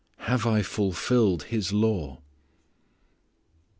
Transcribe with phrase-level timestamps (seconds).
[0.21, 2.21] Have I fulfilled His law?